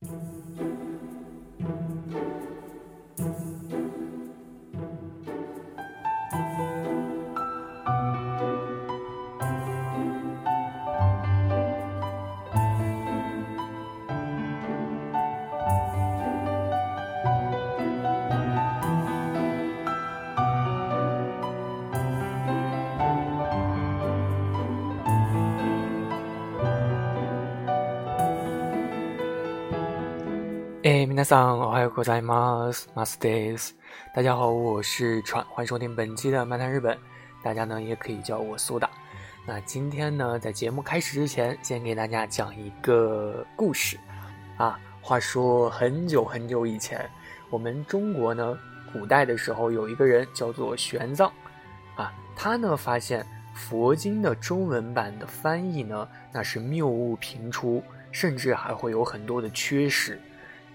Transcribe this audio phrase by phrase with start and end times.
[0.00, 0.67] Música
[30.87, 32.89] 哎，皆さん、おはようございます。
[32.95, 33.75] マスです。
[34.13, 36.97] 大家好，我是川，欢迎收听本期的漫谈日本。
[37.41, 38.89] 大家呢也可以叫我苏打。
[39.45, 43.97] 那今天呢，在节目开始之前，先给大家讲一个故事。
[44.57, 47.09] 啊，话说很久很久以前，
[47.49, 48.57] 我们中国呢，
[48.91, 51.31] 古代的时候有一个人叫做玄奘。
[51.95, 60.19] 啊，他呢发现佛经的中文版的翻译呢，那是谬误频出，甚至还会有很多的缺失。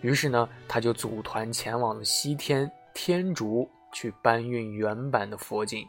[0.03, 5.87] 于是呢，他就组团前往了西天天竺去搬运原版的佛经。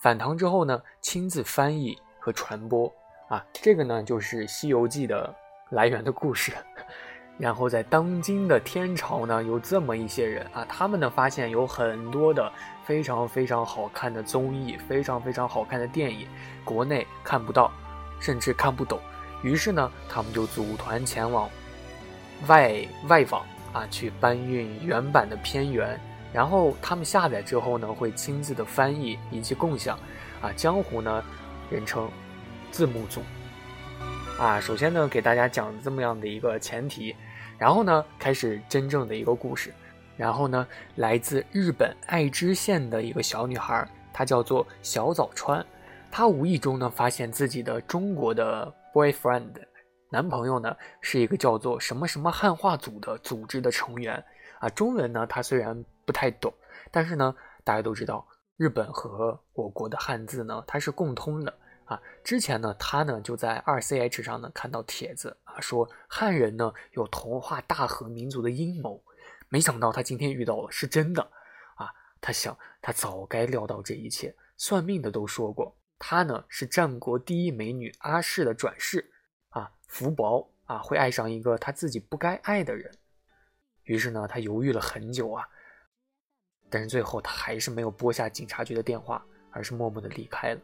[0.00, 2.90] 返唐之后呢，亲自翻译和传播。
[3.28, 5.32] 啊，这个呢就是《西游记》的
[5.68, 6.52] 来源的故事。
[7.38, 12.50] 然后在当今的天朝呢，有这么一些人啊，他们呢发现有很多的
[12.82, 16.26] 非常非常好看的综艺，非常非常好看的电影，
[16.64, 17.70] 国内看不到，
[18.20, 18.98] 甚至看不懂。
[19.42, 21.48] 于是呢，他们就组团前往。
[22.48, 22.74] 外
[23.08, 25.98] 外网啊，去搬运原版的片源，
[26.32, 29.98] 然后他们下载之后呢，会亲自的翻译以及共享，
[30.40, 31.22] 啊，江湖呢，
[31.70, 32.10] 人称
[32.70, 33.20] 字幕组，
[34.38, 37.14] 啊，首先呢，给大家讲这么样的一个前提，
[37.58, 39.72] 然后呢，开始真正的一个故事，
[40.16, 45.64] 然后呢，来自日本爱知县的一个小女孩，她叫做小早川，
[46.10, 49.50] 她无意中呢，发现自己的中国的 boyfriend。
[50.12, 54.22] 男朋友呢是一个叫做什么什么汉化组的组织的成员
[54.58, 56.52] 啊，中文呢他虽然不太懂，
[56.90, 61.54] 但是呢大家都知道日本和我国的汉字呢它是共通的
[61.84, 62.02] 啊。
[62.24, 69.00] 之前呢他呢就在二 ch 上呢看到帖子啊，说汉人呢有同化大和民族的阴谋，
[69.48, 71.22] 没想到他今天遇到了是真的
[71.76, 71.88] 啊。
[72.20, 79.08] 他想他早该料到这一切，算命的都说过他呢是战国第一美女阿氏的转世。
[79.90, 82.88] 福薄啊，会爱上一个他自己不该爱的人。
[83.82, 85.44] 于是呢，他犹豫了很久啊，
[86.70, 90.60] 但是最后他还是没有拨下警察局的电话，而是默默的离开了。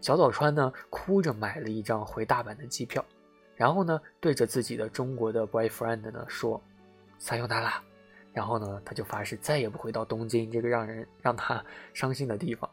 [0.00, 3.04] 小早川呢，哭着买了一张回大阪的机票，
[3.56, 6.62] 然后呢，对着自己的中国的 boyfriend 呢说
[7.18, 7.82] ：“撒由那拉。”
[8.32, 12.70] 然后呢，他就发誓再也不回到东京这个让人让他伤心的地方。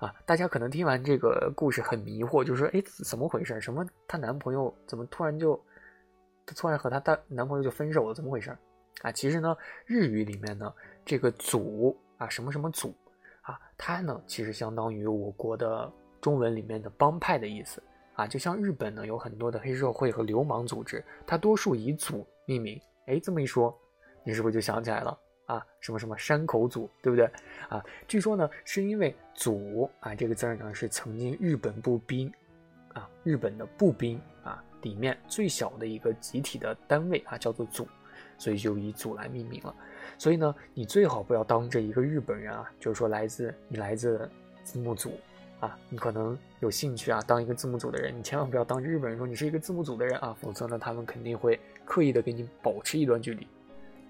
[0.00, 3.60] 啊，大家可能听完这个故事很迷惑，就说：“哎，怎么回事？
[3.60, 3.86] 什么？
[4.08, 5.54] 她男朋友怎么突然就，
[6.46, 8.14] 她突然和她大男朋友就分手了？
[8.14, 8.56] 怎么回事？”
[9.04, 10.72] 啊，其实呢，日语里面呢，
[11.04, 12.94] 这个“组”啊，什么什么组
[13.42, 17.82] 啊，它呢其实相当于我国的中文里面的帮派的意思
[18.14, 22.80] 啊，就像日本呢有很多的黑社会和流氓组织，它多数以“组”命名。
[23.06, 23.78] 哎，这么一说，
[24.24, 25.18] 你是不是就想起来了？
[25.50, 27.28] 啊，什么什么山口组，对不对？
[27.68, 32.32] 啊，据说呢，是因为“组”啊这个字儿呢，是曾经日本步兵，
[32.92, 37.84] 啊，日本的步兵啊里面最小的一个集体的单位啊，叫做组，
[38.38, 39.74] 所以就以组来命名了。
[40.18, 44.30] 所以呢，你最好不要当着一个日本人啊，就是说来自你来自
[44.62, 45.18] 字幕组
[45.58, 53.48] 啊，你可能有兴趣啊，当一个字幕组的人，你千万不要当日本人说你是一个字幕组的人啊，否则呢，他们肯定会刻意的跟你保持一段距离，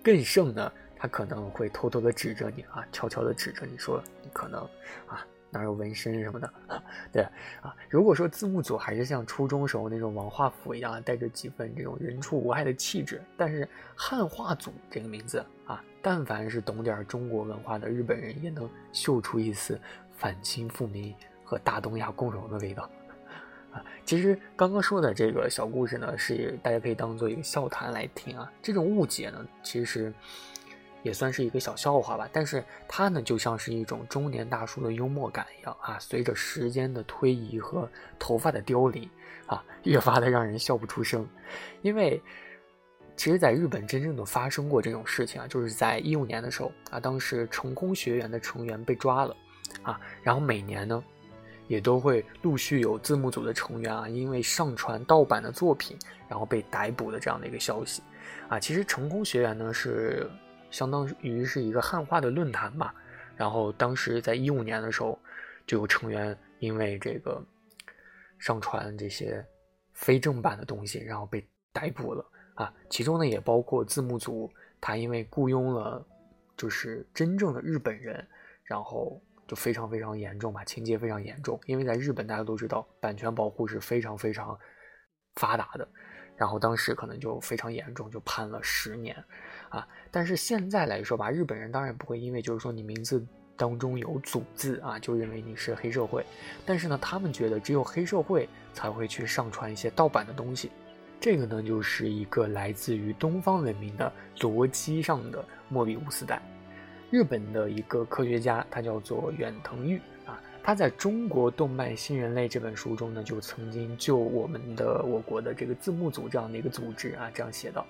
[0.05, 0.71] 更甚呢。
[1.03, 4.61] 他可能会偷偷的指着你啊，悄悄的指着你说，你可能
[5.07, 6.53] 啊哪有纹身什么的，
[7.11, 7.23] 对
[7.63, 7.75] 啊。
[7.89, 13.67] 如果说字幕组还是像初中时候那种王画符一样，带着几分这种人畜无害的气质，但是
[13.97, 19.81] 汉化组这个名字啊，但凡是懂点中国文化的日本人，也能嗅出一丝
[20.19, 22.91] 反清复明和大东亚共荣的味道
[23.73, 23.83] 啊。
[24.05, 28.53] 其实刚刚说的这个小故事呢，是大家可以当做一个笑谈来听啊。
[28.61, 30.13] 这种误解呢，其实。
[31.03, 35.99] 也算是一个小笑话吧，但是它呢，就像是一种中年大叔的幽默感一样啊。
[35.99, 37.89] 随着时间的推移和
[38.19, 39.09] 头发的凋零，
[39.47, 41.27] 啊，越发的让人笑不出声。
[41.81, 42.21] 因为，
[43.17, 49.35] 其实，在日本真正的发生过这种事情啊，就是在一五年的时候啊，当时成功学员的成员被抓了，
[49.83, 51.03] 啊，然后每年呢，
[51.67, 55.97] 也都会陆续有字幕组的成员啊，因为上传盗版的作品，
[56.29, 58.03] 然后被逮捕的这样的一个消息，
[58.49, 60.31] 啊，其实成功学员呢是。
[60.71, 62.95] 相当于是一个汉化的论坛吧，
[63.37, 65.19] 然后当时在一五年的时候，
[65.67, 67.43] 就有成员因为这个
[68.39, 69.45] 上传这些
[69.93, 72.25] 非正版的东西，然后被逮捕了。
[72.55, 74.51] 啊，其中呢也包括字幕组，
[74.81, 76.07] 他因为雇佣了
[76.57, 78.27] 就是真正的日本人，
[78.65, 79.19] 然后
[79.49, 84.59] 就非常非常严重吧，情节非常严重，因为在日本大家都知道版权保护是非常非常
[85.37, 85.89] 发达的，
[86.37, 89.17] 然后当时可能就非常严重，就判了十年，
[89.71, 93.25] 啊，但是现在来说吧，日本人当然不会因为就是说你名字。
[93.57, 96.25] 当中有“组”字啊，就认为你是黑社会。
[96.65, 100.71] 但是呢，他们觉得只有黑社会才会去上传一些盗版的东西。
[101.21, 106.41] 这个呢，就是一个来自于东方文明的逻辑上的莫比乌斯带。
[107.11, 117.85] 日本的一个科学家，他叫做远藤裕啊，他在中国动漫新人类这本书中呢，就曾经就我们的我国的这个字幕组这样的一个组织啊，这样写道：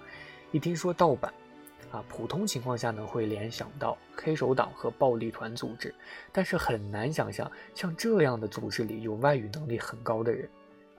[0.51, 1.33] 一听说盗版。
[1.91, 5.93] 啊，普通情况下呢，会联想到黑手党和暴力团组织，
[6.31, 10.49] 但是很难想象像这样的组织里有外语能力很高的人。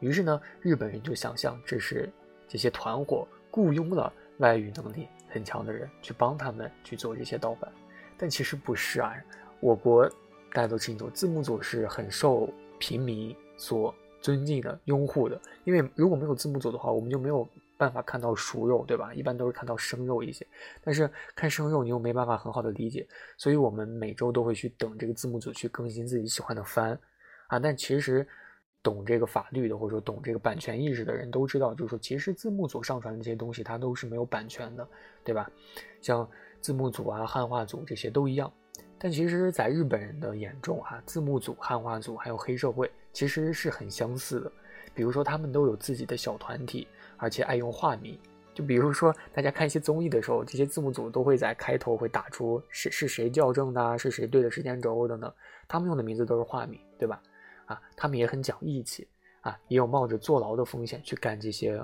[0.02, 2.12] 于是呢，日本人就想象这是
[2.46, 7.72] 这些团伙雇佣了外语能力很强的人去帮他们去做这些盗版，
[8.18, 9.16] 但其实不是啊。
[9.62, 10.06] 我国
[10.52, 12.50] 大家都清楚，字幕组是很受
[12.80, 17.48] 平民所尊敬的、拥护的，因为如果没有字幕组的话，我们就没有。
[17.82, 19.12] 办法看到熟肉，对吧？
[19.12, 20.46] 一般都是看到生肉一些，
[20.84, 23.08] 但是看生肉你又没办法很好的理解，
[23.38, 26.96] 所以我们每周都会去等这个字幕组去更新自己喜欢的番
[27.48, 27.58] 啊。
[27.58, 28.28] 但其实
[28.84, 34.88] 懂这个法律的或者说懂这个版权意识的人都知道，就是说其实字幕组上传的这些东西它都是没有版权的，
[35.24, 35.50] 对吧？
[36.02, 36.30] 像
[36.60, 38.54] 字幕组啊、汉化组这些都一样。
[39.00, 44.52] 但其实，在日本人的眼中啊，字幕组、汉化组还有黑社会其实是很相似的，
[44.94, 46.88] 比如说他们都有自己的小团体。
[47.22, 48.20] 而且爱用化名，
[48.54, 55.32] 就比如说大家看一些综艺的时候，这些字幕组都会在开头会打出是是谁校正的，是谁对的时间轴等等，
[55.68, 57.22] 他们用的名字都是化名，对吧？
[57.68, 59.08] 啊，他们也很讲义气
[59.42, 61.80] 啊，也有冒着坐牢的风险去干这些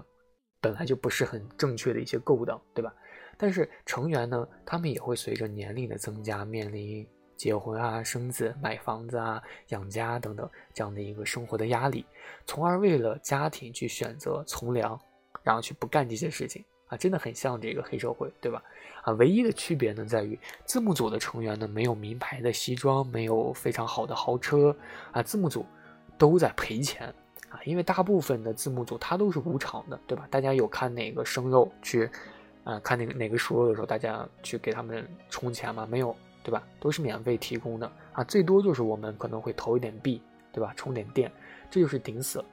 [0.60, 2.92] 本来就不是很正确的一些勾当，对吧？
[3.38, 7.08] 但是成员呢，他们也会随着年龄的增加，面临
[7.38, 12.04] 结婚啊、生子、买房子啊、养家等等这样的一个生活的压力，
[12.48, 15.00] 从而为了家庭去选择从良。
[15.48, 18.62] 然后去不干这些事情啊，真的很像这个黑社会，对吧？
[19.04, 24.76] 啊，唯一的区别呢在于字幕组的成员呢没有名牌的西装，没有非常好的豪车
[25.14, 25.66] 啊，字幕组
[26.18, 27.08] 都在赔钱
[27.50, 30.28] 啊，因为大部分的字幕组它都是无偿的，对吧？
[30.30, 32.10] 大家有看哪个生肉去
[32.66, 35.88] 啊看那个哪个熟肉的时候，大家去给他们充钱吗？
[35.90, 36.14] 没有，
[36.44, 36.62] 对吧？
[36.82, 40.22] 都是免费提供的啊，最多就是我们可能会投一点币，
[40.52, 40.74] 对吧？
[40.76, 41.32] 充点电，
[41.72, 42.46] 这就是顶死了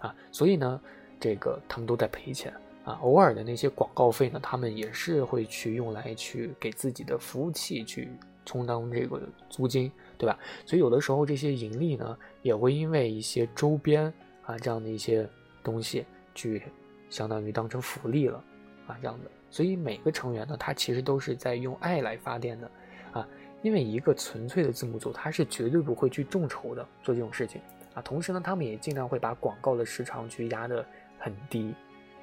[0.00, 0.80] 啊，所以呢。
[1.18, 2.52] 这个他们都在赔钱
[2.84, 8.08] 啊，偶尔的那些广告费呢，他们也是会去用来去给自己的服务器去
[8.44, 9.20] 充当这个
[9.50, 10.38] 租金，对吧？
[10.64, 14.12] 所以有的时候这些盈利呢，也会因为一些周边
[14.44, 15.28] 啊这样的一些
[15.64, 16.62] 东西去
[17.10, 18.44] 相当于当成福利了
[18.86, 19.30] 啊这样的。
[19.50, 22.70] 所以每个成员呢，他其实都是在用爱来发电的
[23.10, 23.28] 啊，
[23.62, 27.60] 因为一个纯粹的字幕组，他是绝对不会去众筹的做这种事情
[27.94, 28.02] 啊。
[28.02, 30.86] 同时呢，他们也尽量会把广告的时长去压的。
[31.18, 31.74] 很低，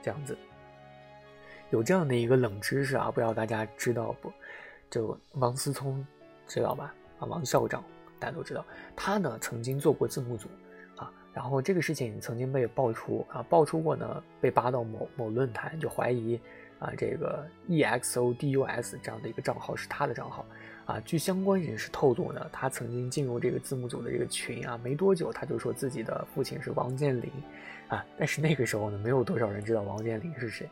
[0.02, 0.38] 这样子，
[1.70, 4.32] 有这样的一个冷知识啊，不知道大家知道不？
[4.90, 6.06] 就王思聪
[6.48, 6.94] 知道吧？
[7.20, 7.84] 啊，王校长
[8.20, 10.48] 大家都知道，他呢曾经做过字幕组
[10.98, 16.40] 啊，然后这个事情曾经被爆出啊，爆出过呢，被扒到某某论坛，就怀疑
[16.80, 20.46] 啊这个 exodus 这样的一个账号是他的账号。
[20.86, 27.32] 啊，据相关人士透露呢，他曾经进入这个字幕组的这个群啊，没多久他就说自己的父亲是王健林，
[27.88, 30.70] 啊，但是那个时候呢，没有多少人知道王健林是谁，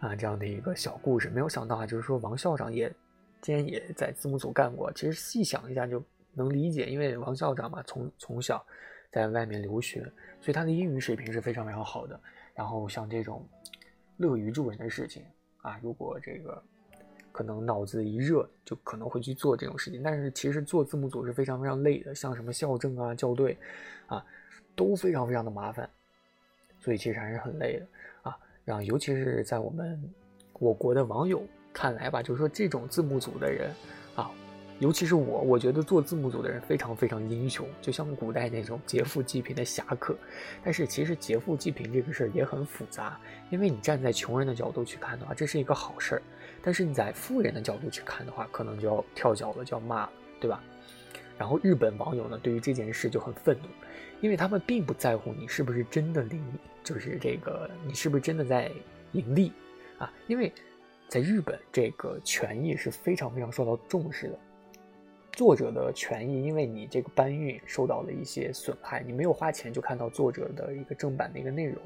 [0.00, 2.92] 啊，这样的一个小故事，没有想到啊，就是说王校长也
[3.40, 4.92] 竟然也在字幕组干过。
[4.92, 6.04] 其实细想一下就
[6.34, 8.62] 能理解，因为王校长嘛，从从小
[9.10, 10.02] 在外面留学，
[10.38, 12.20] 所以他的英语水平是非常非常好的。
[12.54, 13.42] 然后像这种
[14.18, 15.22] 乐于助人的事情
[15.62, 16.62] 啊，如果这个。
[17.34, 23.58] 可能脑子一热就可能会去做这种事情，但是其实做字幕组是非常非常累的，像什么校正啊、校对，
[24.06, 24.24] 啊，
[24.76, 25.90] 都非常非常的麻烦，
[26.80, 28.38] 所以其实还是很累的啊。
[28.64, 30.00] 然后尤其是在我们
[30.60, 33.74] 我国的网友看来吧，就是说这种字幕组的人
[34.14, 34.30] 啊。
[34.80, 40.16] 尤其是我，我觉得做字幕组的人非常非常英雄，就像古代那种劫富济贫的侠客。
[40.64, 43.16] 但是其实劫富济贫这个事儿也很复杂，
[43.50, 46.22] 因为你站在穷人的角度去看的话，这是一个好事儿；
[46.64, 50.64] 但是你在富人的角度去看的话，可能就要跳脚了，就要骂了，对吧？
[51.36, 53.68] 然后日本网友呢，对于这件事就很愤怒，
[54.20, 56.42] 因为他们并不在乎你是不是真的盈，
[56.82, 58.70] 就是这个你是不是真的在
[59.12, 59.52] 盈利
[59.98, 60.10] 啊？
[60.26, 60.50] 因为
[61.08, 64.38] 在日本，这个权益是非常非常受到重视的。
[65.32, 71.76] 作者的权益，因为你这个搬运受到了一些损害，你没有花钱就看到作者的一个正版的一个内容，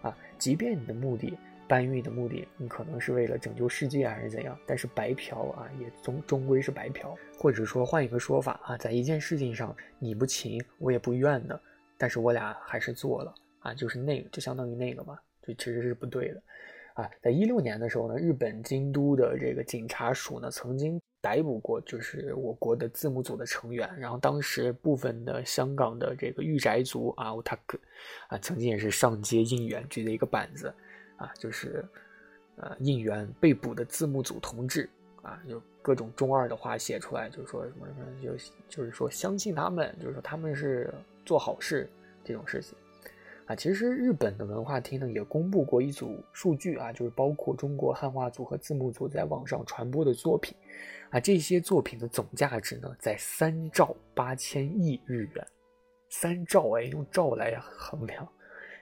[0.00, 7.16] 啊，即便你的目的搬运的目的，你可能是为了拯救世界还是怎样，但是白嫖啊，也终终归是白嫖。
[7.38, 11.60] 或者说换一个说法啊，在一件事情上你不情我也不愿的，
[11.98, 16.42] 但是我俩还是做了啊，就是那个就相当于那个嘛，就其实是不对的。
[16.94, 27.76] 啊，在一六年的时候呢，日本京都的这个警察署呢，曾经逮捕过就是我国的字幕组的成员，然后当时部分的香港的这个御宅族啊他可
[28.28, 30.72] 啊，曾经也是上街应援，举着一个板子，
[31.16, 31.84] 啊，就是
[32.56, 34.88] 呃应援被捕的字幕组同志，
[35.22, 38.30] 啊，就各种中二的话写出来，就是说什么什么，就
[38.68, 40.92] 就是说相信他们，就是说他们是
[41.24, 41.88] 做好事
[42.24, 42.76] 这种事情。
[43.46, 50.56] 啊，其实日本的文化厅呢也公布过一组数据啊，就是包括中国汉化组和字幕组在网上传播的作品，
[51.10, 55.46] 啊，这些作品的总价值呢在三兆八千亿日元，
[56.08, 58.26] 三兆哎，用兆来衡量，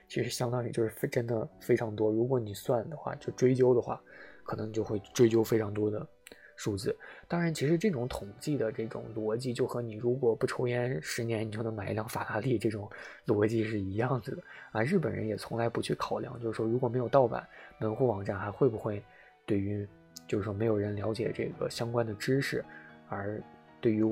[0.07, 2.11] 其实相当于就是非真的非常多。
[2.11, 4.01] 如果你算的话，就追究的话，
[4.43, 6.07] 可能就会追究非常多的。
[6.55, 6.95] 数字，
[7.27, 12.87] 当然，其实这种统计的这种逻辑，就和你如果不抽烟十年，你就能买一辆法拉利这种
[13.25, 14.83] 逻辑是一样子的啊。
[14.83, 17.45] 日本人也从来不去考量，就是说如果没有盗版，
[17.79, 19.03] 门户网站还会不会
[19.47, 19.85] 对于
[20.27, 22.63] 就是说没有人了解这个相关的知识，
[23.09, 23.41] 而
[23.81, 24.05] 对于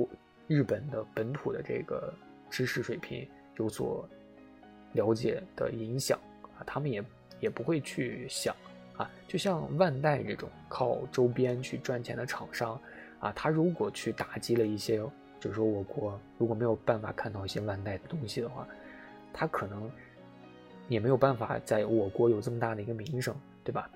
[0.48, 2.12] 日本的本土的这个
[2.50, 3.26] 知识水平
[3.58, 4.10] 有所
[4.94, 6.20] 了解的影响
[6.58, 7.04] 啊，他们也
[7.40, 8.56] 也不会去想。
[8.98, 12.80] 啊，就像万代这种靠周边去赚钱的厂商，
[13.20, 14.98] 啊，他如果去打击了一些，
[15.40, 18.68] 就是说我国如果没有办法看到一些万代的东西的话，
[19.34, 19.90] 他可能
[20.88, 23.34] 也没有办法在我国有这么大的一个名声，
[23.64, 23.90] 对吧？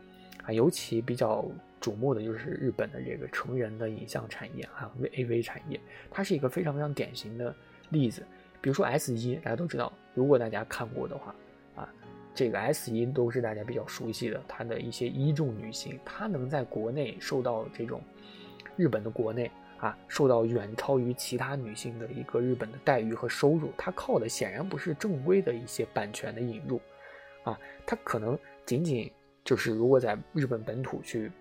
[0.44, 1.46] 啊，尤其比较
[1.80, 7.54] 瞩目的就是日本的这个成人的影像产业啊，A V 产业，它是一个非常非常典型的
[7.90, 8.24] 例子。
[8.66, 11.36] 比如说 S 一，大家都知道，如果大家看过的话。
[11.76, 11.88] 啊
[12.34, 18.02] 这个 S 一都是大家比较熟悉的，她的一些一众女星，她能在国内受到这种
[18.76, 26.82] 日本的国内啊，受到远超于其他女性的一个日本的待遇和收入，她靠的显然不是正规的一些版权的引入，
[27.44, 29.10] 啊，她可能仅仅
[29.44, 31.32] 就是如果在日本本土去，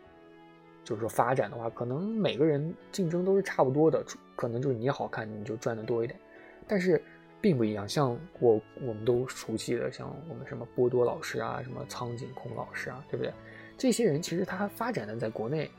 [0.84, 4.04] 就是说发展的话，可能每个人竞争都是差不多的，
[4.36, 6.20] 可能就是你好看你就赚的多一点，
[6.68, 7.02] 但是。
[7.44, 13.30] 并不一样，像我我们都熟悉的，像我们什么波多老师啊，什么苍井空老师啊，对不对？
[13.76, 15.70] 这些人其实他发展的在国内，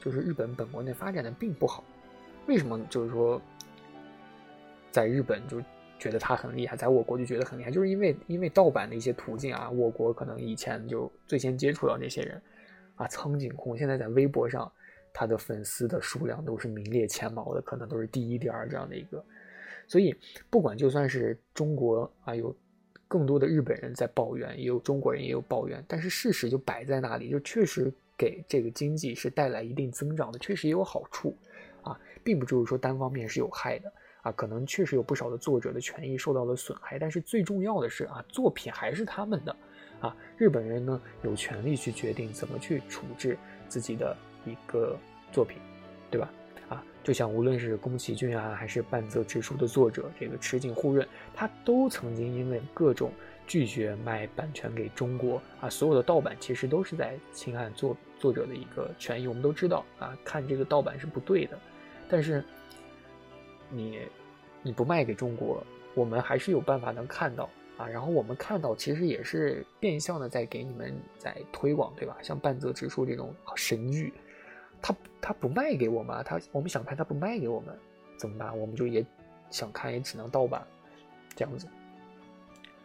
[0.00, 1.84] 就是日本本国内发展的并不好。
[2.46, 2.80] 为什么？
[2.88, 3.38] 就是说，
[4.90, 5.60] 在日本就
[5.98, 12.40] 觉得他很厉害，在我国就觉得很厉害，就是因为因为盗版的一些途径啊，我国可能以前就最先接触到这些人
[12.94, 13.06] 啊。
[13.08, 14.72] 苍井空现在在微博上，
[15.12, 19.22] 他的粉丝的数量都是名列前茅的，可能都是第一、第二这样的一个。
[19.86, 20.14] 所以，
[20.50, 22.54] 不管就算是中国啊，有
[23.08, 31.36] 更多的日本人在抱怨，也有中国人也有抱怨，但是事实就摆在那里，就确实给这个经济是带来一定增长的，确实也有好处，
[31.82, 33.92] 啊，并不就是说单方面是有害的。
[34.22, 39.54] 啊，可能确实有不少的作者的权益受到了损害，但是最重要的是啊，作品还是他们的，
[40.00, 43.38] 啊，日本人呢有权利去决定怎么去处置
[43.68, 44.98] 自己的一个
[45.30, 45.58] 作品，
[46.10, 46.28] 对吧？
[47.06, 53.12] 就像无论是宫崎骏啊，还是半泽直树的作者这个池井户润，他都曾经因为各种
[53.46, 59.28] 拒绝卖版权给中国啊，所有的盗版其实都是在侵害作作者的一个权益。
[59.28, 61.56] 我们都知道啊，看这个盗版是不对的，
[62.08, 62.44] 但是
[63.70, 64.00] 你
[64.60, 67.86] 你不卖给中国，我们还是有办法能看到啊。
[67.86, 72.16] 然后我们看到，其实也是变相的在给你们在推广，对吧？
[72.20, 74.12] 像半泽直树这种神剧。
[74.82, 77.76] 他他不卖给我们，他我们想看他不卖给我们，
[78.18, 78.58] 怎么办？
[78.58, 79.04] 我们就也
[79.50, 80.66] 想看，也只能盗版，
[81.34, 81.66] 这样子。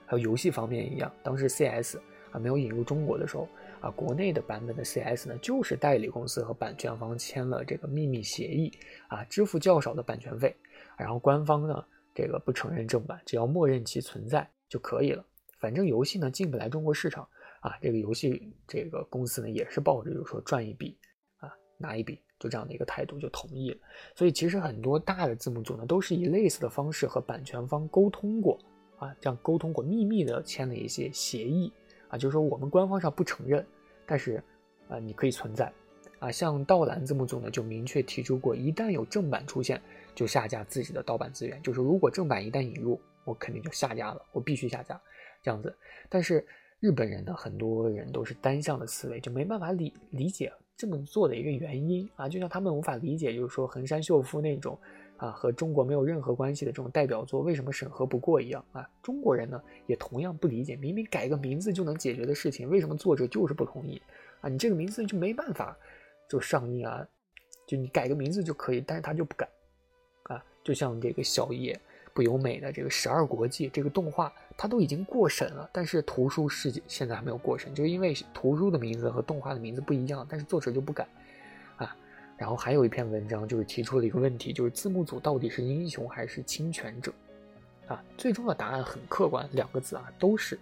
[0.06, 1.98] 还有游戏方面一样，当时 CS
[2.32, 3.48] 啊没有引入中国的时候
[3.80, 8.72] 啊，国内的版本的 CS 呢，就是代理公司和版权方签了这个秘密协议
[9.08, 10.56] 啊，支付较少的版权费，
[10.98, 15.26] 然后官方呢这个不承认正版，只要默认其存在就可以了。
[15.60, 17.26] 反正游戏呢进不来中国市场
[17.62, 20.98] 啊，这个游戏这个公司呢也是抱着就是说赚一笔。
[21.82, 23.78] 拿一笔，就这样的一个态度就同意了。
[24.16, 28.58] 所以其实很多大的字幕组呢，都是以类似的方式和版权方沟通过
[28.98, 31.74] 啊，这样沟通过，秘密的签了一些协议
[32.08, 33.66] 啊，就是说我们官方上不承认，
[34.06, 34.44] 但是
[34.88, 35.74] 啊你可以存在
[36.20, 36.32] 啊。
[36.32, 39.82] 像盗版字幕组呢，就明确提出过，一旦有正版出现，
[40.14, 41.62] 就下架自己的盗版资源。
[41.64, 45.02] 就是如果正版一旦引入，我肯定就下架了，我必须下架
[45.42, 45.76] 这样子。
[46.10, 46.46] 但是
[46.80, 50.52] 日本人呢，很多人都是单向的思维，就没办法理理解。
[50.78, 54.78] 这么做的一个原因啊，就像他们无法理解，就是说横山秀夫那种
[55.18, 58.90] 啊和中国没有任何关系的这种代表作，为什么审核不过一样啊？
[59.04, 64.02] 中国人呢也同样不理解，明明改个名字就能解决的事情，为什么作者就是不同意
[64.42, 64.50] 啊？
[64.50, 65.78] 你这个名字就没办法
[66.28, 67.08] 就上映啊，
[67.68, 69.48] 就你改个名字就可以，但是他就不改
[70.24, 71.80] 啊，就像这个小野。
[72.14, 81.08] 不由美的这个《十二国记》这个动画，它都已经过审了，但是图书世界现在还没有过审，就因为图书的名字和动画的名字不一样，但是作者就不改，
[81.78, 81.98] 啊，
[82.38, 87.12] 然后还有一篇文章就是提出了一个问题，就是字幕组到底是英雄还是侵权者？
[87.88, 90.60] 啊，最终的答案很客观，两个字啊，都是。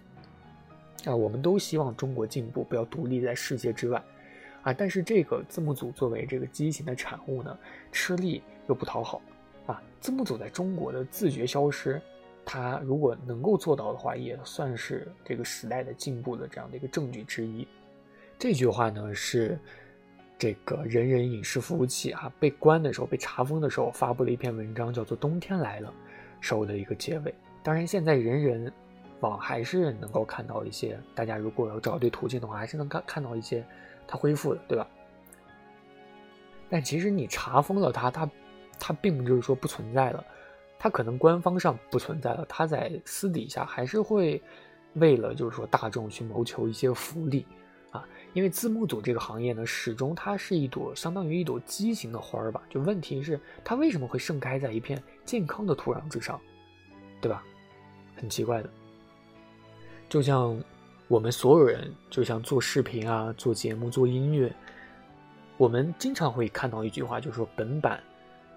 [1.04, 4.02] 啊，我们都希望中国进步，不要独立在世界之外，
[4.62, 7.54] 啊，但是这个字幕组作为这个畸形的产物呢，
[7.92, 9.20] 吃力又不讨好。
[9.66, 12.00] 啊，字幕组在中国的自觉消失，
[12.52, 17.64] 它如果能够做到的话，也算是这个时代的进步的这样的一个证据之一。
[18.36, 19.56] 这句话呢是
[20.36, 25.94] 这个人人影视服务器啊被关的时候、被查封的时候发布了一篇文章，叫做《冬天来了》
[26.44, 27.32] 时候的一个结尾。
[27.62, 28.72] 当然，现在人人
[29.20, 33.64] 网还是能够看到一些，大家如果要找对途径的话，还是能看看到一些
[34.08, 34.88] 它恢复的，对吧？
[36.68, 38.28] 但其实你查封了它，它。
[38.82, 40.24] 它并不就是说不存在了，
[40.82, 44.42] 它可能官方上不存在了，它在私底下还是会
[44.94, 47.44] 为了就是说大众去谋求一些福利
[47.90, 48.02] 啊。
[48.32, 52.62] 因为字幕组这个行业呢，始终它是一朵相当于一朵畸形的花儿吧。
[52.70, 56.40] 就问题是它为什么会盛开在一片健康的土壤之上，
[57.20, 57.44] 对吧？
[58.16, 58.70] 很奇怪的。
[60.08, 60.58] 就像
[61.08, 64.50] 我们所有人，就像做视频啊、做节目、做音乐，
[65.58, 68.02] 我们经常会看到一句话，就是说本版。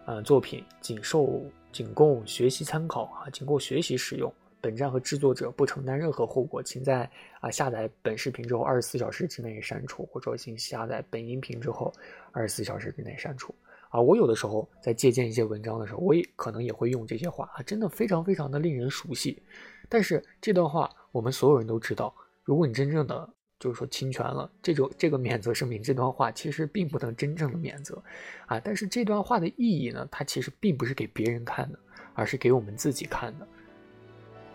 [0.05, 1.41] 呃，作品仅受
[1.73, 4.31] 仅供学习参考啊，仅供学习使用。
[4.61, 7.09] 本站和制作者不承担任何后果，请在
[7.41, 11.91] 啊下载本视频之后二十四小时之内删除，或者请下载本音频之后
[12.31, 13.53] 二十四小时之内删除。
[13.89, 19.43] 啊，我有的时候在借鉴一些文章的时候，我也可能也会用这些话啊，真的非常非常的令人熟悉。
[19.89, 23.29] 但是这段话我们所有人都知道，如果你真正的。
[23.63, 28.03] 就是说侵权了，这种这个免责声明这段话其实并不能真正的免责，
[28.45, 31.79] 啊，但是这段话的意义呢，它其实并不是给别人看的，
[32.13, 33.47] 而是给我们自己看的。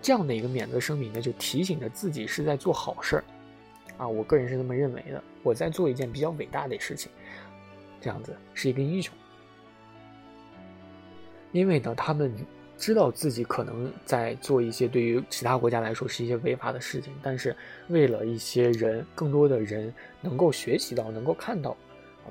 [0.03, 3.25] 这样的一个免责声明呢，就提醒着自己是在做好事儿，
[3.97, 7.11] 啊，我个人是这么认为的，我在做一件比较伟大的事情，
[8.03, 9.15] 这样子是一个英雄，
[11.53, 12.31] 因为呢，他们。
[12.79, 17.55] 知道自己可能在做一些对于其他国家来说是一些违法的事情，但是
[17.89, 21.77] 为了一些人，更多的人能够学习到，能够看到，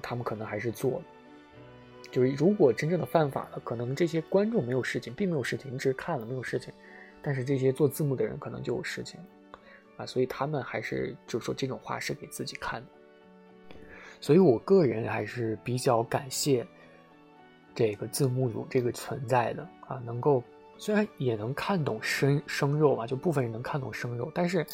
[0.02, 1.02] 他们可能还是做了。
[2.10, 6.74] 就是如果真正的犯法了，可能这些观众没有事情，并没有事情，你只是看了没有事情，
[7.22, 9.20] 但是这些做字幕的人可能就有事情，
[9.98, 12.88] 啊，所以他们还是就说这种话是给自己看的。
[14.22, 16.66] 所以我个人还是比较感谢。
[17.78, 20.44] 这个字幕组这个存在的啊，能够
[20.80, 24.66] 虽然也能看懂生生肉啊，就部分人能看懂生肉，但是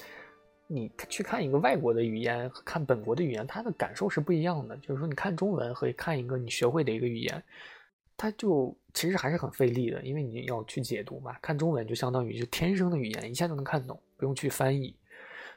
[0.67, 4.77] 你去看一个外国的语言和看本国的语言，它的感受是不一样的。
[4.77, 7.43] 就是说，你看中文和看一个你学会的一个语言，
[8.15, 11.35] 它就其实还是很费力的，因为你要去解读嘛。
[11.41, 14.95] 看中文就相当于就天生的语言，一下就能看懂，不用去翻译。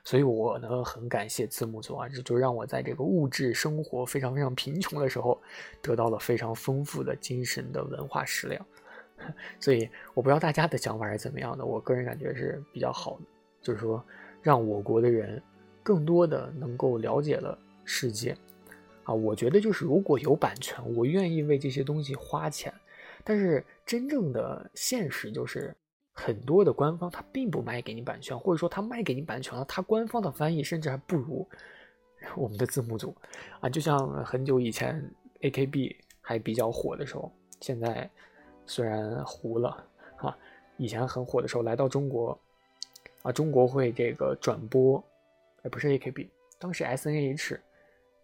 [0.07, 5.37] 所以我呢很感谢字幕组啊，这就让我在这个物质生活非常非常贫穷的时候，
[5.83, 8.64] 得到了非常丰富的精神的文化食粮。
[9.59, 13.23] 所以我不知道大家的想法是怎么样的，我个人感觉是比较好的，
[13.61, 14.01] 就是说
[14.42, 15.42] 让我国的人
[15.83, 18.37] 更多的能够了解了世界。
[19.03, 22.73] 啊，我觉得就是如果有版权，我愿意为这些东西花钱，
[23.25, 25.75] 但是真正的现实就是。
[26.18, 31.46] 很多的官方他并不卖给你版权，或者说他卖给你版权了，他官方的翻译甚至还不如
[32.35, 33.14] 我们的字幕组
[33.61, 33.68] 啊。
[33.68, 34.98] 就像很久以前
[35.42, 38.09] AKB 还比较火的时候，现在
[38.64, 40.37] 虽然糊了哈，
[40.79, 42.37] 以前很火的时候来到中国
[43.20, 45.05] 啊，中国会这个转播，
[45.64, 47.59] 哎不是 AKB，当时 SNH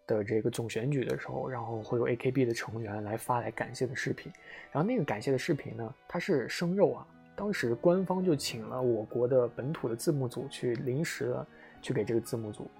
[0.07, 4.33] 的这个总选举的时候，然后会有 AKB 的成员来发来感谢的视频，
[4.73, 7.07] 然后那个感谢的视频呢，它是生肉啊。
[7.35, 11.47] 当时官方就请了我国的本土的字幕组去临时的
[11.81, 12.71] 去给这个字幕组，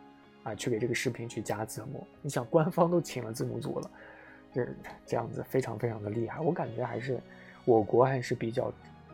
[0.43, 2.07] 啊，去给这个视频去加字幕。
[2.21, 3.91] 你想，官方都请了字幕组了，
[4.53, 4.69] 这
[5.07, 6.39] 这样子非常非常的厉害。
[6.41, 7.19] 我感觉还是
[7.65, 8.71] 我国还是比较，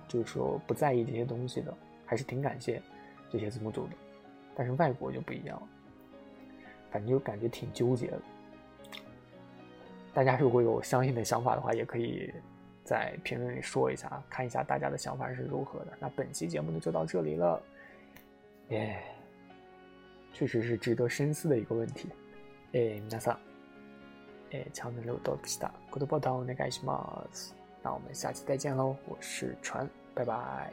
[0.08, 1.72] 就是说不在意这些东西的，
[2.04, 2.82] 还是挺感谢
[3.30, 3.92] 这些字幕组的。
[4.56, 5.68] 但是外国就不一样了，
[6.90, 8.20] 反正就感觉挺纠结的。
[10.12, 12.34] 大家如果有相应的想法的话，也可以。
[12.87, 15.93] 在评论里说一下，看一下大家的想法是如何的。
[15.99, 17.61] 那本期节目呢就到这里了，
[18.69, 18.99] 耶，
[20.33, 22.09] 确实是值得深思的一个问题。
[22.73, 23.37] え皆さん、
[24.51, 27.53] えチャンネル登録した、グッドボタンお願いします。
[27.83, 30.71] 那我们下期再见喽，我是船，拜拜。